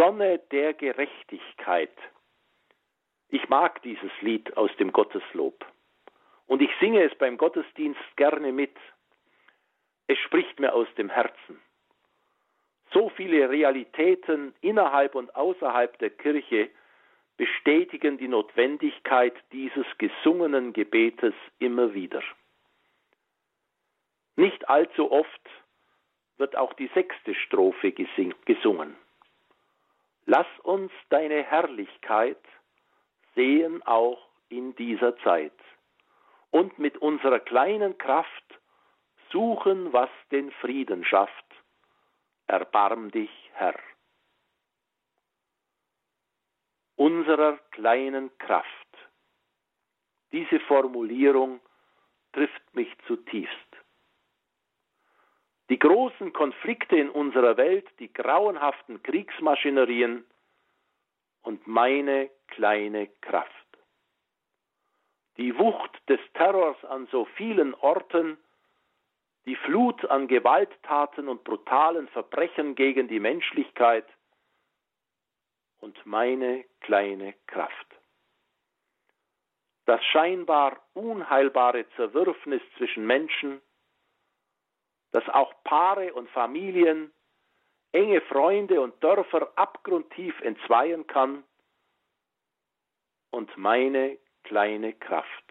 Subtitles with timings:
[0.00, 1.92] Sonne der Gerechtigkeit.
[3.28, 5.62] Ich mag dieses Lied aus dem Gotteslob
[6.46, 8.74] und ich singe es beim Gottesdienst gerne mit.
[10.06, 11.60] Es spricht mir aus dem Herzen.
[12.94, 16.70] So viele Realitäten innerhalb und außerhalb der Kirche
[17.36, 22.22] bestätigen die Notwendigkeit dieses gesungenen Gebetes immer wieder.
[24.36, 25.50] Nicht allzu oft
[26.38, 28.96] wird auch die sechste Strophe gesungen.
[30.32, 32.38] Lass uns deine Herrlichkeit
[33.34, 35.60] sehen auch in dieser Zeit
[36.52, 38.60] und mit unserer kleinen Kraft
[39.32, 41.46] suchen, was den Frieden schafft.
[42.46, 43.74] Erbarm dich, Herr.
[46.94, 48.68] Unserer kleinen Kraft.
[50.30, 51.58] Diese Formulierung
[52.32, 53.70] trifft mich zutiefst.
[55.70, 60.24] Die großen Konflikte in unserer Welt, die grauenhaften Kriegsmaschinerien
[61.42, 63.50] und meine kleine Kraft.
[65.36, 68.36] Die Wucht des Terrors an so vielen Orten,
[69.46, 74.06] die Flut an Gewalttaten und brutalen Verbrechen gegen die Menschlichkeit
[75.78, 77.86] und meine kleine Kraft.
[79.86, 83.60] Das scheinbar unheilbare Zerwürfnis zwischen Menschen,
[85.10, 87.12] dass auch Paare und Familien,
[87.92, 91.44] enge Freunde und Dörfer abgrundtief entzweien kann
[93.30, 95.44] und meine kleine Kraft.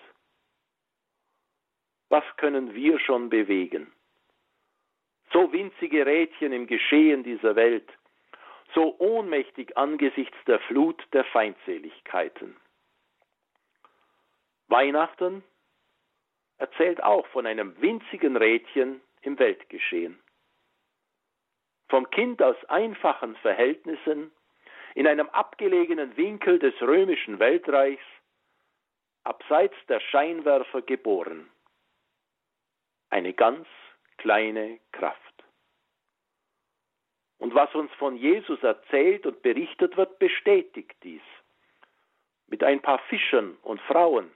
[2.10, 3.92] Was können wir schon bewegen?
[5.32, 7.88] So winzige Rädchen im Geschehen dieser Welt,
[8.74, 12.56] so ohnmächtig angesichts der Flut der Feindseligkeiten.
[14.68, 15.44] Weihnachten
[16.58, 20.20] erzählt auch von einem winzigen Rädchen im Weltgeschehen.
[21.90, 24.32] Vom Kind aus einfachen Verhältnissen
[24.96, 28.04] in einem abgelegenen Winkel des römischen Weltreichs,
[29.24, 31.50] abseits der Scheinwerfer geboren.
[33.10, 33.68] Eine ganz
[34.18, 35.20] kleine Kraft.
[37.40, 41.22] Und was uns von Jesus erzählt und berichtet wird, bestätigt dies.
[42.48, 44.32] Mit ein paar Fischern und Frauen,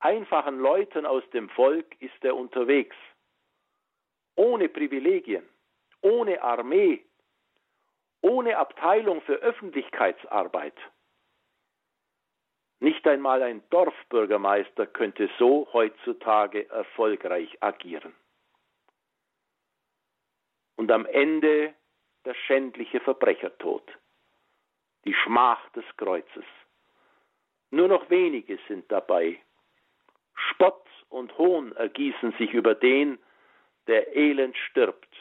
[0.00, 2.96] einfachen Leuten aus dem Volk ist er unterwegs
[4.36, 5.44] ohne Privilegien,
[6.04, 7.02] ohne Armee,
[8.20, 10.76] ohne Abteilung für Öffentlichkeitsarbeit.
[12.80, 18.14] Nicht einmal ein Dorfbürgermeister könnte so heutzutage erfolgreich agieren.
[20.76, 21.74] Und am Ende
[22.26, 23.90] der schändliche Verbrechertod,
[25.06, 26.44] die Schmach des Kreuzes.
[27.70, 29.40] Nur noch wenige sind dabei.
[30.34, 33.18] Spott und Hohn ergießen sich über den,
[33.86, 35.14] der elend stirbt,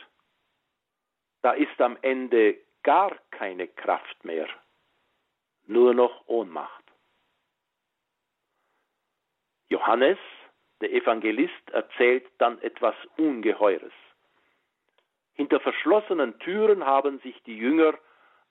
[1.44, 4.48] da ist am Ende gar keine Kraft mehr,
[5.68, 6.84] nur noch Ohnmacht.
[9.70, 10.18] Johannes,
[10.82, 13.94] der Evangelist, erzählt dann etwas Ungeheures.
[15.34, 17.94] Hinter verschlossenen Türen haben sich die Jünger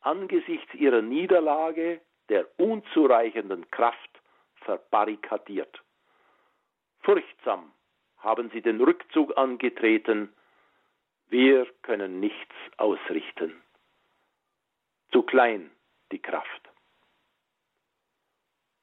[0.00, 4.10] angesichts ihrer Niederlage, der unzureichenden Kraft,
[4.56, 5.82] verbarrikadiert.
[7.00, 7.72] Furchtsam
[8.18, 10.32] haben sie den Rückzug angetreten,
[11.32, 13.60] wir können nichts ausrichten.
[15.10, 15.70] Zu klein
[16.12, 16.62] die Kraft.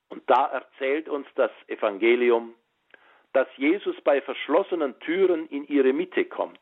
[0.09, 2.55] Und da erzählt uns das Evangelium,
[3.33, 6.59] dass Jesus bei verschlossenen Türen in ihre Mitte kommt.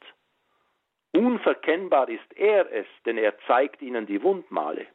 [1.13, 4.85] Unverkennbar ist er es, denn er zeigt ihnen die Wundmale.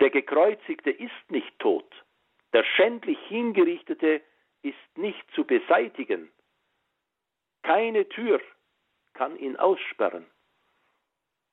[0.00, 1.90] Der Gekreuzigte ist nicht tot,
[2.54, 4.22] der schändlich Hingerichtete
[4.62, 6.32] ist nicht zu beseitigen,
[7.62, 8.40] keine Tür
[9.16, 10.26] kann ihn aussperren,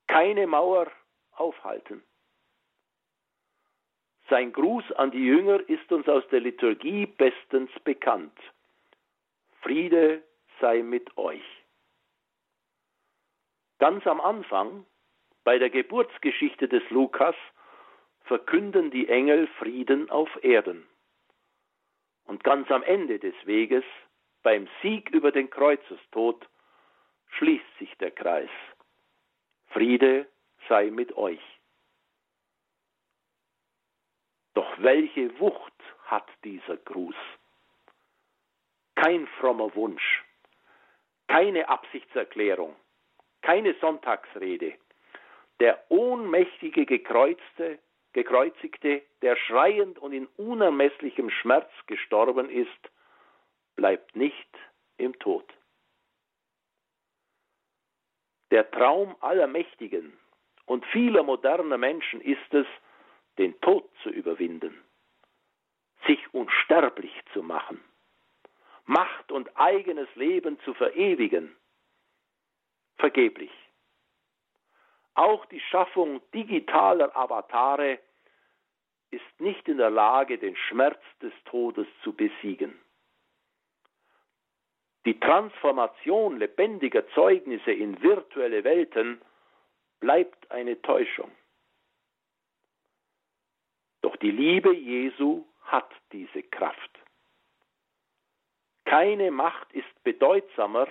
[0.08, 0.92] keine Mauer
[1.32, 2.04] aufhalten.
[4.30, 8.38] Sein Gruß an die Jünger ist uns aus der Liturgie bestens bekannt.
[9.62, 10.24] Friede
[10.60, 11.44] sei mit euch.
[13.80, 14.86] Ganz am Anfang,
[15.44, 17.36] bei der Geburtsgeschichte des Lukas,
[18.26, 20.88] verkünden die Engel Frieden auf Erden.
[22.26, 23.84] Und ganz am Ende des Weges
[24.42, 26.48] beim Sieg über den Kreuzestod
[27.94, 28.50] sich der Kreis.
[29.68, 30.28] Friede
[30.68, 31.42] sei mit euch.
[34.54, 35.74] Doch welche Wucht
[36.06, 37.16] hat dieser Gruß?
[38.96, 40.24] Kein frommer Wunsch,
[41.28, 42.76] keine Absichtserklärung,
[43.42, 44.76] keine Sonntagsrede.
[45.60, 47.80] Der ohnmächtige Gekreuzte,
[48.14, 52.92] Gekreuzigte, der schreiend und in unermesslichem Schmerz gestorben ist,
[53.76, 54.50] bleibt nicht
[54.98, 55.52] im Tod.
[58.54, 60.16] Der Traum aller Mächtigen
[60.68, 62.68] und vieler moderner Menschen ist es,
[63.40, 64.80] den Tod zu überwinden,
[66.06, 67.84] sich unsterblich zu machen,
[68.86, 71.56] Macht und eigenes Leben zu verewigen.
[72.98, 73.50] Vergeblich.
[75.16, 77.98] Auch die Schaffung digitaler Avatare
[79.10, 82.80] ist nicht in der Lage, den Schmerz des Todes zu besiegen.
[85.06, 89.22] Die Transformation lebendiger Zeugnisse in virtuelle Welten
[90.00, 91.32] bleibt eine Täuschung.
[94.02, 97.00] Doch die Liebe Jesu hat diese Kraft.
[98.86, 100.88] Keine Macht ist bedeutsamer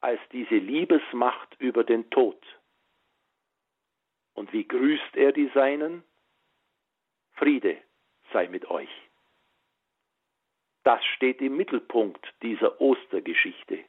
[0.00, 2.42] als diese Liebesmacht über den Tod.
[4.34, 6.02] Und wie grüßt er die Seinen?
[7.34, 7.80] Friede
[8.32, 8.90] sei mit euch.
[10.84, 13.84] Das steht im Mittelpunkt dieser Ostergeschichte.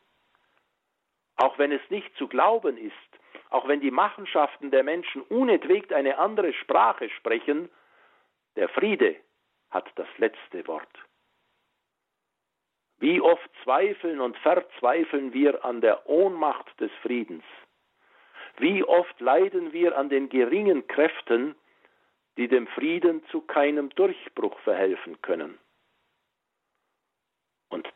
[1.38, 2.94] Auch wenn es nicht zu glauben ist,
[3.50, 7.70] auch wenn die Machenschaften der Menschen unentwegt eine andere Sprache sprechen,
[8.56, 9.16] der Friede
[9.72, 10.90] hat das letzte Wort.
[13.00, 17.44] Wie oft zweifeln und verzweifeln wir an der Ohnmacht des Friedens.
[18.58, 21.56] Wie oft leiden wir an den geringen Kräften,
[22.38, 25.58] die dem Frieden zu keinem Durchbruch verhelfen können.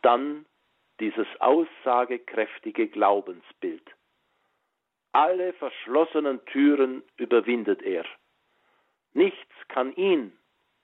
[0.08, 0.46] Dann
[1.02, 3.84] dieses aussagekräftige Glaubensbild.
[5.12, 8.06] Alle verschlossenen Türen überwindet er.
[9.12, 10.32] Nichts kann ihn,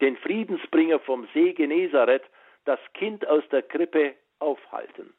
[0.02, 2.26] den Friedensbringer vom See Genezareth,
[2.66, 5.14] das Kind aus der Krippe, aufhalten.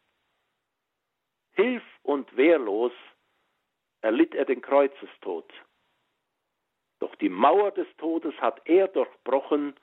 [1.52, 2.92] Hilf und wehrlos
[4.02, 5.50] erlitt er den Kreuzestod.
[7.00, 9.74] Doch die Mauer des Todes hat er durchbrochen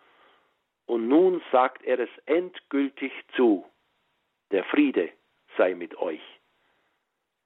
[0.85, 3.65] und nun sagt er es endgültig zu.
[4.51, 5.11] Der Friede
[5.57, 6.21] sei mit euch.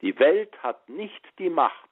[0.01, 1.89] Die Welt hat nicht die Macht,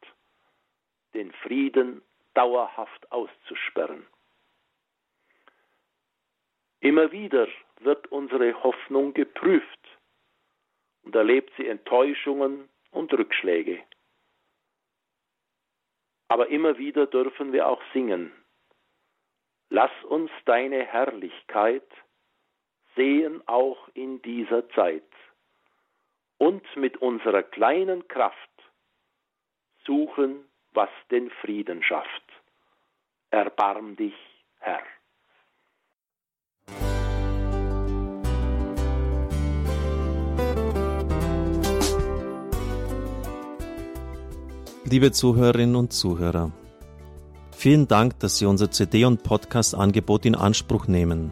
[1.14, 2.02] den Frieden
[2.34, 4.06] dauerhaft auszusperren.
[6.80, 7.48] Immer wieder
[7.80, 9.80] wird unsere Hoffnung geprüft
[11.04, 13.84] und erlebt sie Enttäuschungen und Rückschläge.
[16.28, 18.34] Aber immer wieder dürfen wir auch singen.
[19.70, 21.88] Lass uns deine Herrlichkeit
[22.96, 25.04] sehen auch in dieser Zeit
[26.38, 28.38] und mit unserer kleinen Kraft
[29.86, 32.24] suchen, was den Frieden schafft.
[33.30, 34.16] Erbarm dich,
[34.60, 34.82] Herr.
[44.86, 46.52] Liebe Zuhörerinnen und Zuhörer,
[47.52, 51.32] vielen Dank, dass Sie unser CD- und Podcast-Angebot in Anspruch nehmen.